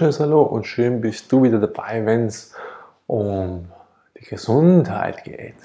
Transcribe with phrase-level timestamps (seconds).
[0.00, 2.54] wunderschönes Hallo und schön bist du wieder dabei, wenn es
[3.08, 3.66] um
[4.16, 5.56] die Gesundheit geht.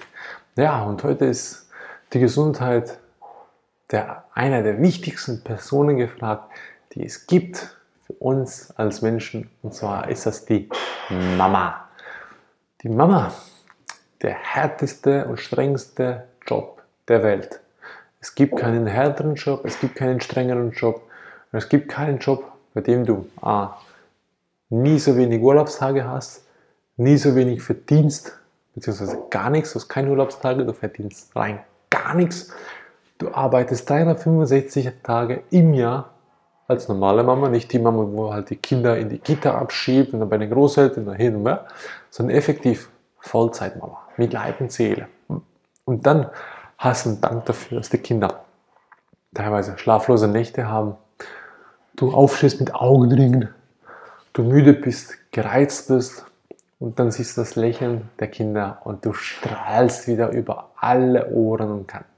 [0.55, 1.69] Ja, und heute ist
[2.13, 2.97] die Gesundheit
[3.91, 6.49] der, einer der wichtigsten Personen gefragt,
[6.93, 7.77] die es gibt
[8.07, 9.51] für uns als Menschen.
[9.61, 10.67] Und zwar ist das die
[11.37, 11.87] Mama.
[12.81, 13.31] Die Mama,
[14.23, 17.59] der härteste und strengste Job der Welt.
[18.19, 21.03] Es gibt keinen härteren Job, es gibt keinen strengeren Job,
[21.51, 23.77] es gibt keinen Job, bei dem du A,
[24.73, 26.45] nie so wenig Urlaubstage hast,
[26.97, 28.39] nie so wenig verdienst,
[28.73, 31.59] beziehungsweise gar nichts, du hast keine Urlaubstage, du verdienst rein
[31.93, 32.49] gar nichts.
[33.17, 36.09] Du arbeitest 365 Tage im Jahr
[36.67, 40.19] als normale Mama, nicht die Mama, wo halt die Kinder in die Kita abschiebt und
[40.19, 41.65] dann bei den Großeltern und hin und her,
[42.09, 45.07] sondern effektiv Vollzeitmama mit Leib und Seele.
[45.85, 46.29] Und dann
[46.77, 48.43] hast du einen Dank dafür, dass die Kinder
[49.33, 50.95] teilweise schlaflose Nächte haben,
[51.95, 53.49] du aufstehst mit Augenringen,
[54.33, 56.25] du müde bist, gereizt bist
[56.79, 61.71] und dann siehst du das Lächeln der Kinder und du strahlst wieder über alle Ohren
[61.71, 62.09] und Kanten.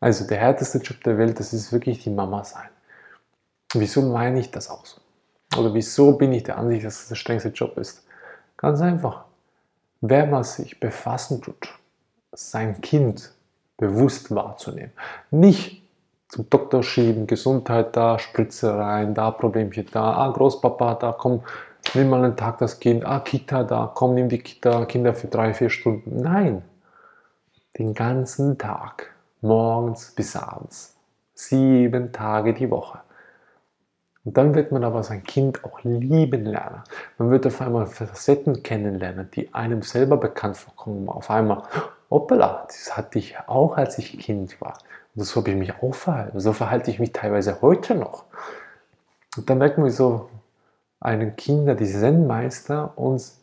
[0.00, 2.68] Also der härteste Job der Welt, das ist wirklich die Mama sein.
[3.74, 5.00] Wieso meine ich das auch so?
[5.58, 8.04] Oder wieso bin ich der Ansicht, dass es der strengste Job ist?
[8.56, 9.24] Ganz einfach.
[10.00, 11.68] Wer man sich befassen tut,
[12.32, 13.32] sein Kind
[13.76, 14.92] bewusst wahrzunehmen.
[15.30, 15.82] Nicht
[16.28, 21.42] zum Doktor schieben, Gesundheit da, Spritze rein, da Problemchen da, ah Großpapa da, komm,
[21.94, 25.28] nimm mal einen Tag das Kind, ah Kita da, komm, nimm die Kita, Kinder für
[25.28, 26.20] drei, vier Stunden.
[26.20, 26.62] Nein,
[27.78, 30.96] den ganzen Tag, morgens bis abends,
[31.34, 33.00] sieben Tage die Woche.
[34.24, 36.82] Und dann wird man aber sein Kind auch lieben lernen.
[37.16, 41.08] Man wird auf einmal Facetten kennenlernen, die einem selber bekannt vorkommen.
[41.08, 41.62] Auf einmal,
[42.10, 44.78] hoppala, das hatte ich auch, als ich Kind war.
[45.16, 46.38] Und so habe ich mich auch verhalten.
[46.38, 48.24] So verhalte ich mich teilweise heute noch.
[49.36, 50.28] Und dann merken wir so,
[51.00, 53.40] einen Kinder, die Zen-Meister, uns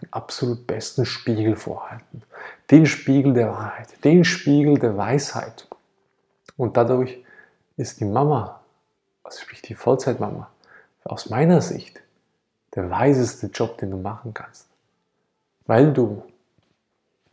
[0.00, 2.22] den absolut besten Spiegel vorhalten.
[2.70, 5.68] Den Spiegel der Wahrheit, den Spiegel der Weisheit.
[6.56, 7.22] Und dadurch
[7.76, 8.60] ist die Mama,
[9.22, 10.50] also sprich die Vollzeitmama,
[11.04, 12.00] aus meiner Sicht
[12.74, 14.68] der weiseste Job, den du machen kannst.
[15.66, 16.24] Weil du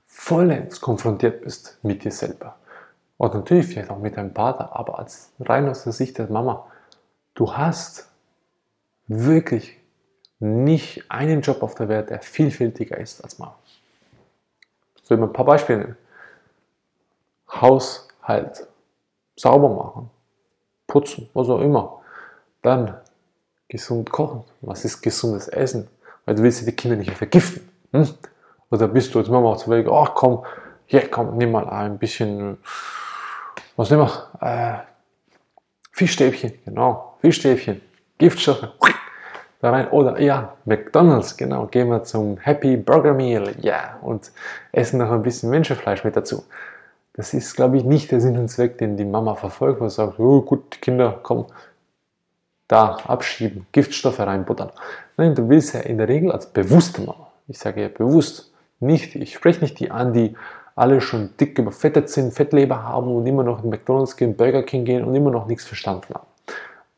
[0.05, 2.57] vollends konfrontiert bist mit dir selber.
[3.21, 6.65] Und natürlich vielleicht auch mit deinem Vater, aber als rein aus der Sicht der Mama,
[7.35, 8.09] du hast
[9.05, 9.77] wirklich
[10.39, 13.53] nicht einen Job auf der Welt, der vielfältiger ist als Mama.
[15.03, 15.97] Ich will mal ein paar Beispiele nennen.
[17.47, 18.65] Haushalt,
[19.35, 20.09] sauber machen,
[20.87, 22.01] putzen, was auch immer.
[22.63, 22.97] Dann
[23.69, 24.45] gesund kochen.
[24.61, 25.87] Was ist gesundes Essen?
[26.25, 27.69] Weil du willst die Kinder nicht vergiften.
[27.91, 28.15] Hm?
[28.71, 30.43] Oder bist du als Mama auch zu wegen, ach komm,
[30.87, 32.57] hier komm, nimm mal ein bisschen
[33.75, 34.47] was nehmen wir?
[34.47, 34.77] Äh,
[35.91, 37.81] Fischstäbchen, genau, Fischstäbchen,
[38.17, 38.67] Giftstoffe,
[39.59, 39.89] da rein.
[39.89, 44.31] Oder ja, McDonalds, genau, gehen wir zum Happy Burger Meal, ja, yeah, und
[44.71, 46.43] essen noch ein bisschen Menschenfleisch mit dazu.
[47.13, 49.95] Das ist, glaube ich, nicht der Sinn und Zweck, den die Mama verfolgt, wo sie
[49.95, 51.45] sagt, oh, gut, Kinder, komm,
[52.67, 54.71] da abschieben, Giftstoffe reinbuttern.
[55.17, 59.15] Nein, du willst ja in der Regel als bewusste Mama, ich sage ja bewusst, nicht,
[59.15, 60.35] ich spreche nicht die an, die
[60.81, 64.83] alle schon dick überfettet sind, Fettleber haben und immer noch in McDonalds gehen, Burger King
[64.83, 66.25] gehen und immer noch nichts verstanden haben.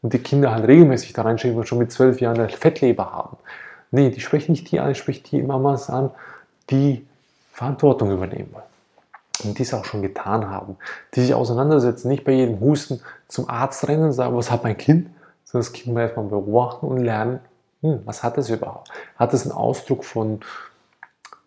[0.02, 3.36] Und die Kinder halt regelmäßig da reinschieben und schon mit zwölf Jahren eine Fettleber haben.
[3.92, 6.12] Nee, die sprechen nicht die an, ich spreche die Mamas an,
[6.70, 7.06] die
[7.52, 8.64] Verantwortung übernehmen wollen.
[9.44, 10.78] Und die es auch schon getan haben.
[11.14, 14.78] Die sich auseinandersetzen, nicht bei jedem Husten zum Arzt rennen und sagen, was hat mein
[14.78, 15.10] Kind?
[15.44, 17.40] Sondern das Kind mal erstmal beobachten und lernen,
[17.82, 18.90] hm, was hat es überhaupt?
[19.18, 20.40] Hat es einen Ausdruck von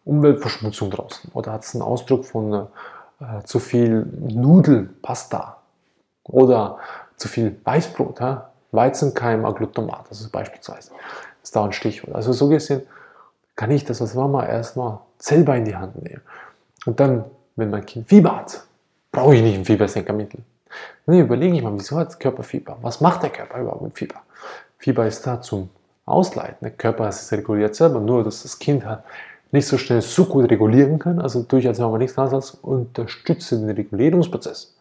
[0.06, 1.30] Umweltverschmutzung draußen?
[1.34, 2.68] Oder hat es einen Ausdruck von
[3.20, 5.58] äh, zu viel Nudeln, Pasta
[6.24, 6.78] oder
[7.16, 8.50] zu viel Weißbrot, ja?
[8.72, 10.90] Weizenkeim, Agglutamat, das ist beispielsweise.
[10.90, 12.14] Das ist da ein Stichwort.
[12.14, 12.82] Also so gesehen
[13.54, 16.20] kann ich das als Mama erstmal selber in die Hand nehmen.
[16.84, 17.24] Und dann,
[17.56, 18.64] wenn mein Kind Fieber hat,
[19.12, 20.40] brauche ich nicht ein Fiebersenkermittel.
[21.06, 22.76] Nee, überlege ich mal, wieso hat Körperfieber?
[22.82, 24.22] Was macht der Körper überhaupt mit Fieber?
[24.78, 25.70] Fieber ist da zum
[26.04, 26.58] Ausleiten.
[26.60, 29.04] Der Körper reguliert selber, nur dass das Kind hat
[29.52, 31.20] nicht so schnell so gut regulieren kann.
[31.20, 34.76] Also tue ich als Mama nichts anderes als unterstütze den Regulierungsprozess.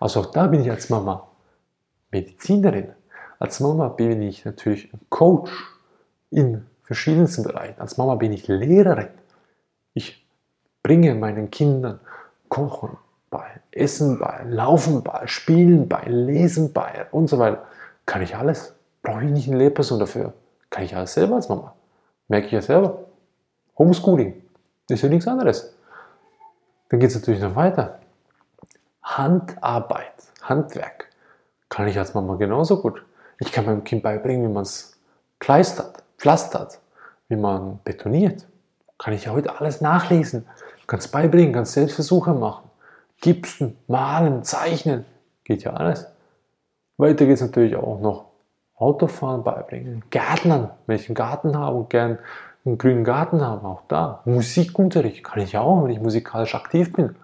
[0.00, 1.26] Also auch da bin ich als Mama
[2.10, 2.88] Medizinerin.
[3.38, 5.50] Als Mama bin ich natürlich Coach
[6.30, 7.80] in verschiedensten Bereichen.
[7.80, 9.08] Als Mama bin ich Lehrerin.
[9.94, 10.26] Ich
[10.82, 12.00] bringe meinen Kindern
[12.48, 12.96] Kochen
[13.30, 17.64] bei, Essen bei, Laufen bei, Spielen bei, Lesen bei und so weiter.
[18.04, 18.74] Kann ich alles.
[19.02, 20.34] Brauche ich nicht eine Lehrperson dafür.
[20.68, 21.74] Kann ich alles selber als Mama.
[22.28, 23.11] Merke ich ja selber.
[23.78, 24.42] Homeschooling
[24.88, 25.74] ist ja nichts anderes.
[26.88, 27.98] Dann geht es natürlich noch weiter.
[29.02, 31.08] Handarbeit, Handwerk
[31.72, 33.02] kann ich als Mama genauso gut.
[33.38, 35.00] Ich kann meinem Kind beibringen, wie man es
[35.38, 36.80] kleistert, pflastert,
[37.28, 38.46] wie man betoniert.
[38.98, 40.46] Kann ich ja heute alles nachlesen.
[40.86, 42.68] Kannst beibringen, kannst Selbstversuche machen.
[43.22, 45.06] Gipsen, malen, zeichnen.
[45.44, 46.06] Geht ja alles.
[46.98, 48.26] Weiter geht es natürlich auch noch
[48.76, 50.04] Autofahren beibringen.
[50.10, 52.18] Gärtnern, wenn ich einen Garten habe und gern
[52.64, 54.22] einen grünen Garten habe, auch da.
[54.24, 57.16] Musikunterricht kann ich auch, wenn ich musikalisch aktiv bin.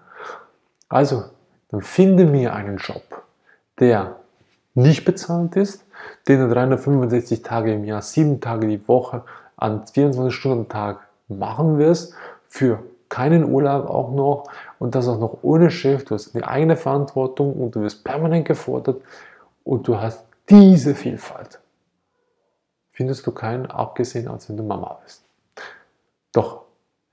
[0.89, 1.23] Also,
[1.69, 3.03] dann finde mir einen Job,
[3.79, 4.15] der
[4.73, 5.85] nicht bezahlt ist,
[6.27, 9.23] den du 365 Tage im Jahr, 7 Tage die Woche
[9.55, 12.13] an 24 Stunden Tag machen wirst,
[12.47, 14.45] für keinen Urlaub auch noch
[14.77, 16.05] und das auch noch ohne Chef.
[16.05, 19.01] Du hast eine eigene Verantwortung und du wirst permanent gefordert
[19.63, 21.59] und du hast diese Vielfalt.
[22.91, 25.28] Findest du keinen, abgesehen als wenn du Mama bist.
[26.31, 26.63] Doch,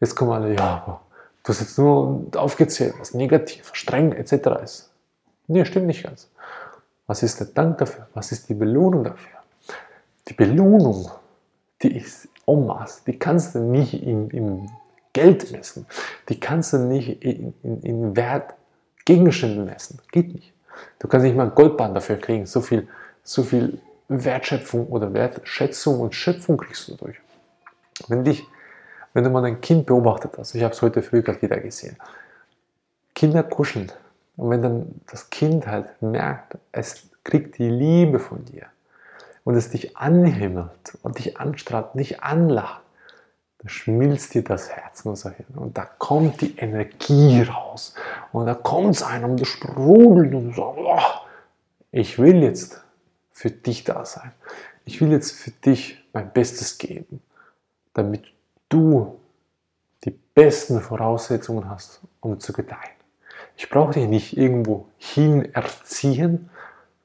[0.00, 1.00] jetzt kommen alle, ja, aber
[1.42, 4.62] du hast jetzt nur aufgezählt, was negativ, streng etc.
[4.62, 4.90] ist.
[5.46, 6.30] Nee, stimmt nicht ganz.
[7.06, 8.08] Was ist der Dank dafür?
[8.14, 9.38] Was ist die Belohnung dafür?
[10.28, 11.10] Die Belohnung,
[11.82, 12.72] die ist en
[13.06, 14.70] die kannst du nicht in, in
[15.12, 15.86] Geld messen,
[16.28, 18.54] die kannst du nicht in, in, in Wert
[19.04, 20.00] Gegenständen messen.
[20.12, 20.52] Geht nicht.
[20.98, 22.46] Du kannst nicht mal ein Goldbahn dafür kriegen.
[22.46, 22.88] So viel,
[23.22, 23.78] so viel
[24.08, 27.16] Wertschöpfung oder Wertschätzung und Schöpfung kriegst du durch.
[28.08, 28.44] Wenn dich
[29.16, 31.96] wenn du mal ein Kind beobachtet hast, ich habe es heute früh gerade wieder gesehen,
[33.14, 33.90] Kinder kuscheln.
[34.36, 38.66] Und wenn dann das Kind halt merkt, es kriegt die Liebe von dir
[39.44, 42.82] und es dich anhimmelt und dich anstrahlt, dich anlacht,
[43.60, 45.46] dann schmilzt dir das Herz nur so hin.
[45.54, 47.94] Und da kommt die Energie raus.
[48.32, 51.26] Und da kommt es einem und du sprudelt und sagst, oh,
[51.90, 52.84] ich will jetzt
[53.32, 54.32] für dich da sein.
[54.84, 57.22] Ich will jetzt für dich mein Bestes geben,
[57.94, 58.35] damit
[58.68, 59.20] du
[60.04, 62.80] die besten Voraussetzungen hast, um zu gedeihen.
[63.56, 66.50] Ich brauche dich nicht irgendwo hin erziehen,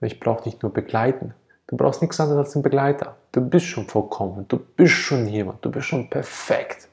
[0.02, 1.34] ich brauche dich nur begleiten.
[1.68, 3.16] Du brauchst nichts anderes als einen Begleiter.
[3.32, 6.90] Du bist schon vollkommen, du bist schon jemand, du bist schon perfekt.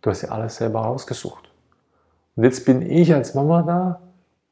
[0.00, 1.50] Du hast dir alles selber ausgesucht.
[2.34, 4.00] Und jetzt bin ich als Mama da,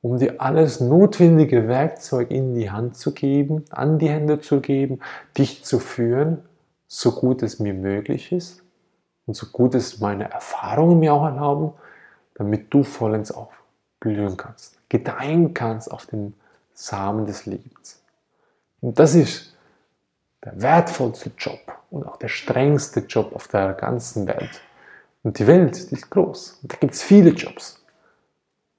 [0.02, 5.00] um dir alles notwendige Werkzeug in die Hand zu geben, an die Hände zu geben,
[5.37, 6.44] dich zu führen,
[6.87, 8.62] so gut es mir möglich ist,
[9.29, 11.75] und so gut es meine Erfahrungen mir auch erlauben,
[12.35, 16.33] damit du vollends aufblühen kannst, gedeihen kannst auf dem
[16.73, 18.03] Samen des Lebens.
[18.81, 19.55] Und das ist
[20.43, 21.61] der wertvollste Job
[21.91, 24.63] und auch der strengste Job auf der ganzen Welt.
[25.23, 26.61] Und die Welt, die ist groß.
[26.63, 27.85] Und da gibt es viele Jobs.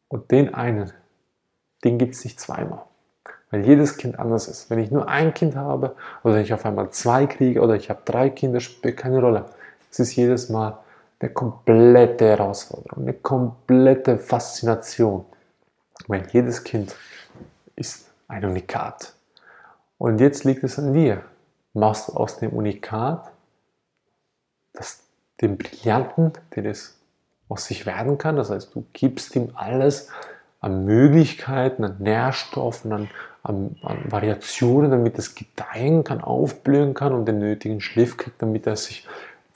[0.08, 0.92] Und den einen,
[1.84, 2.86] den gibt es nicht zweimal.
[3.52, 4.72] Weil jedes Kind anders ist.
[4.72, 8.02] Wenn ich nur ein Kind habe oder ich auf einmal zwei kriege oder ich habe
[8.04, 9.46] drei Kinder, spielt keine Rolle.
[9.92, 10.80] Es ist jedes Mal
[11.20, 15.26] eine komplette Herausforderung, eine komplette Faszination.
[16.08, 16.96] Weil jedes Kind
[17.76, 19.14] ist ein Unikat.
[19.98, 21.24] Und jetzt liegt es an dir.
[21.74, 23.32] Machst du aus dem Unikat
[24.74, 25.04] das,
[25.42, 27.00] den Brillanten, den es
[27.50, 28.36] aus sich werden kann.
[28.38, 30.10] Das heißt, du gibst ihm alles
[30.62, 33.10] an Möglichkeiten, an Nährstoffen, an,
[33.44, 38.68] an, an Variationen, damit es gedeihen kann, aufblühen kann und den nötigen Schliff kriegt, damit
[38.68, 39.08] er sich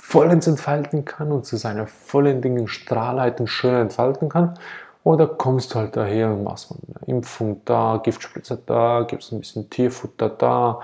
[0.06, 4.60] vollends entfalten kann und zu seiner vollendigen Strahlheit und Schönheit entfalten kann.
[5.04, 9.70] Oder kommst du halt daher und machst eine Impfung da, Giftspritzer da, gibst ein bisschen
[9.70, 10.82] Tierfutter da,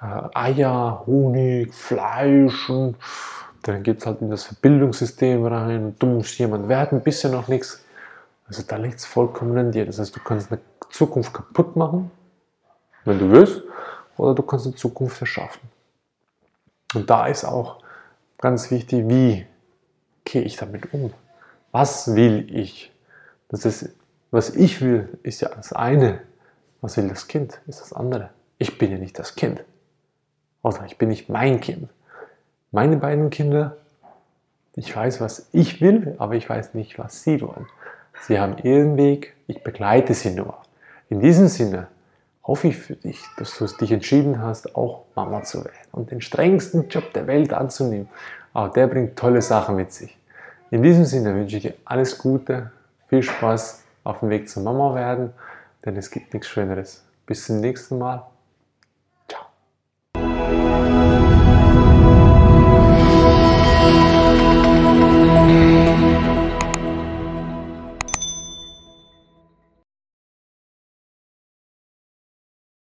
[0.00, 2.96] äh, Eier, Honig, Fleisch und
[3.62, 7.48] dann geht es halt in das Verbildungssystem rein und du musst jemand werden, bisher noch
[7.48, 7.84] nichts.
[8.46, 9.84] Also da liegt es vollkommen an dir.
[9.84, 12.10] Das heißt, du kannst eine Zukunft kaputt machen,
[13.04, 13.60] wenn du willst,
[14.16, 15.60] oder du kannst eine Zukunft erschaffen.
[16.94, 17.81] Und da ist auch
[18.42, 19.46] ganz wichtig, wie
[20.24, 21.14] gehe ich damit um?
[21.70, 22.92] Was will ich?
[23.48, 23.88] Das ist,
[24.30, 26.20] was ich will, ist ja das eine.
[26.82, 28.30] Was will das Kind, ist das andere.
[28.58, 29.64] Ich bin ja nicht das Kind.
[30.62, 31.88] Oder ich bin nicht mein Kind.
[32.72, 33.76] Meine beiden Kinder,
[34.74, 37.66] ich weiß, was ich will, aber ich weiß nicht, was sie wollen.
[38.22, 40.58] Sie haben ihren Weg, ich begleite sie nur.
[41.08, 41.88] In diesem Sinne
[42.44, 46.10] hoffe ich für dich, dass du es dich entschieden hast, auch Mama zu werden und
[46.10, 48.08] den strengsten Job der Welt anzunehmen.
[48.52, 50.18] Aber der bringt tolle Sachen mit sich.
[50.70, 52.72] In diesem Sinne wünsche ich dir alles Gute,
[53.08, 55.32] viel Spaß auf dem Weg zur Mama werden,
[55.84, 57.04] denn es gibt nichts Schöneres.
[57.26, 58.26] Bis zum nächsten Mal.